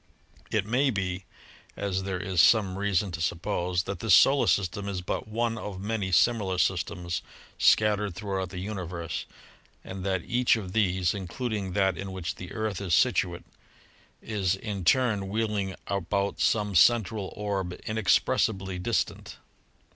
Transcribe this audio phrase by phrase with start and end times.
[0.49, 1.25] It may be,
[1.77, 5.79] as there is some reason to suppose, that this Solar System is but one of
[5.79, 7.21] many similar systems
[7.59, 9.27] scattered throughout the universe
[9.83, 13.43] and that each of these— including that in which the Earth is situate—
[14.23, 19.37] is in turn wheeling about some central orb inexpressibly dis tant.